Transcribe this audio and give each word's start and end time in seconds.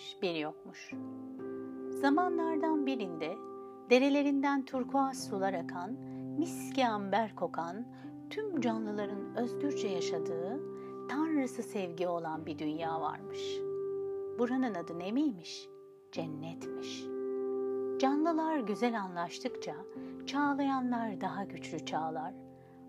varmış, 0.00 0.22
bir 0.22 0.34
yokmuş. 0.34 0.92
Zamanlardan 2.00 2.86
birinde 2.86 3.36
derelerinden 3.90 4.64
turkuaz 4.64 5.28
sular 5.28 5.54
akan, 5.54 5.92
miski 6.38 6.86
amber 6.86 7.34
kokan, 7.34 7.86
tüm 8.30 8.60
canlıların 8.60 9.36
özgürce 9.36 9.88
yaşadığı, 9.88 10.60
tanrısı 11.08 11.62
sevgi 11.62 12.08
olan 12.08 12.46
bir 12.46 12.58
dünya 12.58 13.00
varmış. 13.00 13.40
Buranın 14.38 14.74
adı 14.74 14.98
ne 14.98 15.12
miymiş? 15.12 15.68
Cennetmiş. 16.12 17.04
Canlılar 18.00 18.58
güzel 18.58 19.00
anlaştıkça 19.00 19.74
çağlayanlar 20.26 21.20
daha 21.20 21.44
güçlü 21.44 21.86
çağlar, 21.86 22.34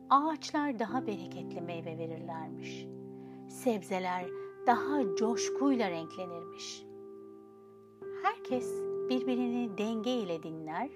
ağaçlar 0.09 0.80
daha 0.80 1.07
bereketli 1.07 1.62
meyve 1.62 1.98
verirlermiş. 1.98 2.86
Sebzeler 3.50 4.26
daha 4.68 5.16
coşkuyla 5.16 5.90
renklenirmiş. 5.90 6.91
Herkes 8.23 8.82
birbirini 9.10 9.78
denge 9.78 10.12
ile 10.12 10.44
dinler, 10.44 10.90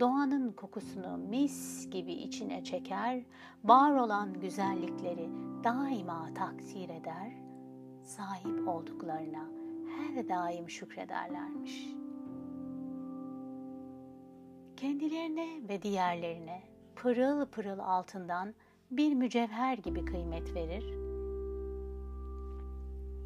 doğanın 0.00 0.52
kokusunu 0.52 1.18
mis 1.18 1.90
gibi 1.90 2.12
içine 2.12 2.64
çeker, 2.64 3.22
var 3.64 3.94
olan 3.94 4.40
güzellikleri 4.40 5.28
daima 5.64 6.34
takdir 6.34 6.88
eder, 6.88 7.32
sahip 8.04 8.68
olduklarına 8.68 9.48
her 9.96 10.28
daim 10.28 10.70
şükrederlermiş. 10.70 11.88
Kendilerine 14.76 15.68
ve 15.68 15.82
diğerlerine 15.82 16.62
pırıl 16.96 17.46
pırıl 17.46 17.78
altından 17.78 18.54
bir 18.90 19.14
mücevher 19.14 19.78
gibi 19.78 20.04
kıymet 20.04 20.54
verir, 20.54 20.94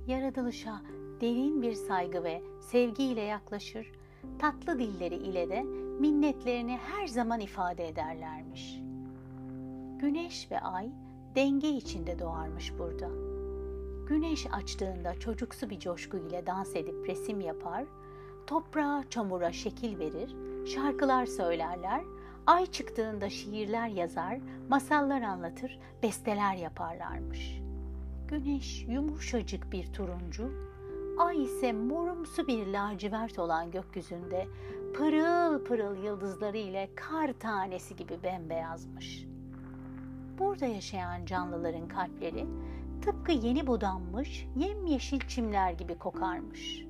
yaratılışa 0.06 0.80
derin 1.20 1.62
bir 1.62 1.72
saygı 1.72 2.24
ve 2.24 2.42
sevgiyle 2.60 3.20
yaklaşır, 3.20 3.92
tatlı 4.38 4.78
dilleri 4.78 5.14
ile 5.14 5.48
de 5.48 5.62
minnetlerini 6.00 6.76
her 6.76 7.06
zaman 7.06 7.40
ifade 7.40 7.88
ederlermiş. 7.88 8.80
Güneş 9.98 10.50
ve 10.50 10.60
ay 10.60 10.90
denge 11.34 11.68
içinde 11.68 12.18
doğarmış 12.18 12.72
burada. 12.78 13.08
Güneş 14.08 14.46
açtığında 14.52 15.14
çocuksu 15.20 15.70
bir 15.70 15.78
coşku 15.78 16.16
ile 16.16 16.46
dans 16.46 16.76
edip 16.76 17.08
resim 17.08 17.40
yapar, 17.40 17.84
toprağa, 18.46 19.04
çamura 19.10 19.52
şekil 19.52 19.98
verir, 19.98 20.36
şarkılar 20.66 21.26
söylerler, 21.26 22.00
ay 22.46 22.66
çıktığında 22.66 23.30
şiirler 23.30 23.88
yazar, 23.88 24.38
masallar 24.68 25.22
anlatır, 25.22 25.78
besteler 26.02 26.54
yaparlarmış. 26.54 27.60
Güneş 28.28 28.84
yumuşacık 28.88 29.72
bir 29.72 29.92
turuncu, 29.92 30.52
ay 31.18 31.44
ise 31.44 31.72
morumsu 31.72 32.46
bir 32.46 32.66
lacivert 32.66 33.38
olan 33.38 33.70
gökyüzünde 33.70 34.48
pırıl 34.94 35.64
pırıl 35.64 36.04
yıldızları 36.04 36.56
ile 36.56 36.90
kar 36.94 37.32
tanesi 37.32 37.96
gibi 37.96 38.22
bembeyazmış. 38.22 39.26
Burada 40.38 40.66
yaşayan 40.66 41.26
canlıların 41.26 41.88
kalpleri 41.88 42.46
tıpkı 43.02 43.32
yeni 43.32 43.66
budanmış 43.66 44.46
yemyeşil 44.56 45.20
çimler 45.28 45.72
gibi 45.72 45.98
kokarmış. 45.98 46.86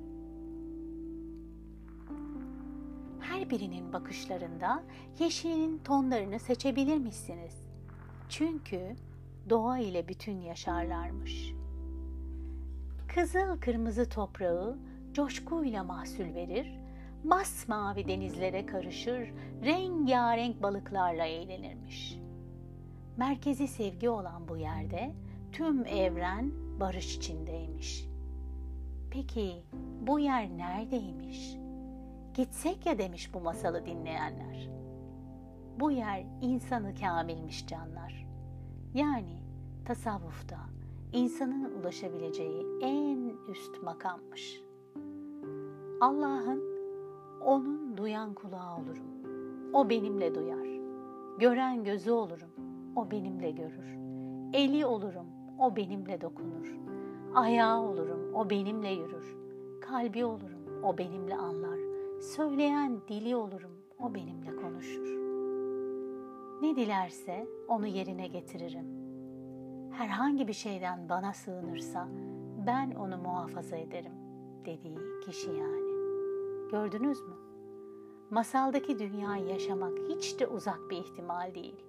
Her 3.19 3.49
birinin 3.49 3.93
bakışlarında 3.93 4.83
yeşilin 5.19 5.77
tonlarını 5.77 6.39
seçebilir 6.39 6.97
misiniz? 6.97 7.53
Çünkü 8.29 8.95
doğa 9.49 9.79
ile 9.79 10.07
bütün 10.07 10.41
yaşarlarmış. 10.41 11.56
Kızıl 13.17 13.59
kırmızı 13.61 14.09
toprağı 14.09 14.77
coşkuyla 15.13 15.83
mahsul 15.83 16.35
verir, 16.35 16.79
masmavi 17.23 18.07
denizlere 18.07 18.65
karışır, 18.65 19.33
rengarenk 19.65 20.63
balıklarla 20.63 21.25
eğlenirmiş. 21.25 22.19
Merkezi 23.17 23.67
sevgi 23.67 24.09
olan 24.09 24.47
bu 24.47 24.57
yerde 24.57 25.15
tüm 25.51 25.85
evren 25.85 26.51
barış 26.79 27.17
içindeymiş. 27.17 28.05
Peki 29.11 29.63
bu 30.01 30.19
yer 30.19 30.49
neredeymiş? 30.49 31.55
Gitsek 32.33 32.85
ya 32.85 32.97
demiş 32.97 33.33
bu 33.33 33.39
masalı 33.39 33.85
dinleyenler. 33.85 34.69
Bu 35.79 35.91
yer 35.91 36.23
insanı 36.41 36.95
kamilmiş 36.95 37.67
canlar. 37.67 38.27
Yani 38.93 39.43
tasavvufta 39.85 40.76
insanın 41.13 41.79
ulaşabileceği 41.79 42.65
en 42.81 43.33
üst 43.51 43.83
makammış. 43.83 44.61
Allah'ın 46.01 46.63
onun 47.45 47.97
duyan 47.97 48.33
kulağı 48.33 48.77
olurum. 48.77 49.07
O 49.73 49.89
benimle 49.89 50.35
duyar. 50.35 50.67
Gören 51.39 51.83
gözü 51.83 52.11
olurum. 52.11 52.49
O 52.95 53.11
benimle 53.11 53.51
görür. 53.51 53.97
Eli 54.53 54.85
olurum. 54.85 55.25
O 55.59 55.75
benimle 55.75 56.21
dokunur. 56.21 56.75
Ayağı 57.35 57.81
olurum. 57.81 58.33
O 58.33 58.49
benimle 58.49 58.89
yürür. 58.89 59.37
Kalbi 59.81 60.25
olurum. 60.25 60.83
O 60.83 60.97
benimle 60.97 61.35
anlar. 61.35 61.79
Söyleyen 62.21 63.01
dili 63.07 63.35
olurum. 63.35 63.71
O 63.99 64.15
benimle 64.15 64.55
konuşur. 64.55 65.17
Ne 66.61 66.75
dilerse 66.75 67.47
onu 67.67 67.87
yerine 67.87 68.27
getiririm 68.27 69.06
herhangi 69.97 70.47
bir 70.47 70.53
şeyden 70.53 71.09
bana 71.09 71.33
sığınırsa 71.33 72.07
ben 72.67 72.91
onu 72.91 73.17
muhafaza 73.17 73.75
ederim 73.75 74.11
dediği 74.65 74.97
kişi 75.25 75.49
yani. 75.49 75.87
Gördünüz 76.71 77.21
mü? 77.21 77.35
Masaldaki 78.29 78.99
dünyayı 78.99 79.45
yaşamak 79.45 79.97
hiç 80.09 80.39
de 80.39 80.47
uzak 80.47 80.79
bir 80.89 80.97
ihtimal 80.97 81.55
değil. 81.55 81.85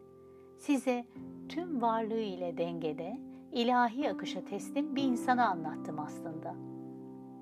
Size 0.56 1.06
tüm 1.48 1.82
varlığı 1.82 2.20
ile 2.20 2.58
dengede, 2.58 3.20
ilahi 3.52 4.10
akışa 4.10 4.44
teslim 4.44 4.96
bir 4.96 5.02
insanı 5.02 5.46
anlattım 5.46 5.98
aslında. 5.98 6.54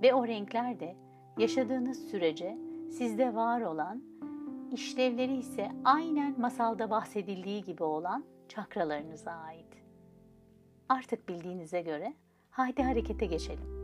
Ve 0.03 0.15
o 0.15 0.27
renkler 0.27 0.81
de 0.81 0.97
yaşadığınız 1.39 2.09
sürece 2.11 2.59
sizde 2.91 3.35
var 3.35 3.61
olan, 3.61 4.03
işlevleri 4.73 5.37
ise 5.37 5.73
aynen 5.85 6.41
masalda 6.41 6.91
bahsedildiği 6.91 7.65
gibi 7.65 7.83
olan 7.83 8.25
çakralarınıza 8.49 9.31
ait. 9.31 9.86
Artık 10.89 11.29
bildiğinize 11.29 11.83
göre 11.83 12.15
haydi 12.51 12.83
harekete 12.83 13.27
geçelim. 13.27 13.77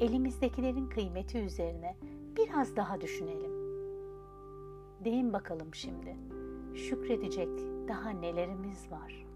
Elimizdekilerin 0.00 0.88
kıymeti 0.88 1.38
üzerine 1.38 1.96
biraz 2.36 2.76
daha 2.76 3.00
düşünelim. 3.00 3.52
Deyin 5.04 5.32
bakalım 5.32 5.74
şimdi. 5.74 6.16
Şükredecek 6.74 7.48
daha 7.88 8.10
nelerimiz 8.10 8.90
var?'' 8.90 9.27